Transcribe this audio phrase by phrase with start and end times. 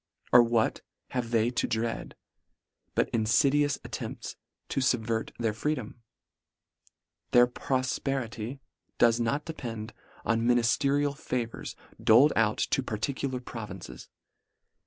[0.33, 2.15] Or what have they to dread,
[2.95, 4.35] but infidious attempts
[4.69, 6.01] to fubvert their freedom?
[7.33, 8.61] Their profperity
[8.97, 9.93] does not depend
[10.25, 14.09] on minifterial favours doled out to particular provinces.